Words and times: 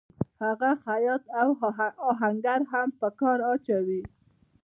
هغه 0.43 0.71
خیاط 0.85 1.23
او 1.41 1.49
آهنګر 2.11 2.61
هم 2.71 2.87
په 2.99 3.07
کار 3.19 3.39
اچوي 3.51 4.01